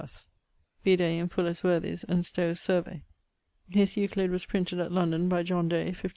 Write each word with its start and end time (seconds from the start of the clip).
Vide 0.83 1.01
in 1.01 1.29
Fuller's 1.29 1.63
Worthies 1.63 2.03
and 2.05 2.25
Stowe's 2.25 2.59
Survey. 2.59 3.03
His 3.69 3.95
Euclid 3.95 4.31
was 4.31 4.45
printed 4.45 4.79
at 4.79 4.91
London 4.91 5.29
by 5.29 5.43
John 5.43 5.69
Day, 5.69 5.93
1570. 5.93 6.09